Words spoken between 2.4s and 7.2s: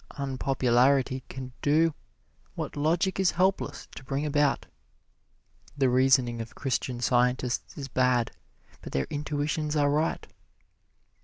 what logic is helpless to bring about. The reasoning of Christian